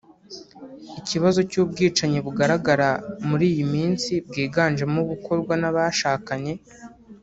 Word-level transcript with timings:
ikibazo 0.99 1.39
cy’ubwicanyi 1.49 2.19
bugaragara 2.25 2.89
muri 3.27 3.45
iyi 3.51 3.65
minsi 3.73 4.11
bwiganjemo 4.27 4.97
ubukorwa 5.05 5.53
n’abashakanye 5.61 6.53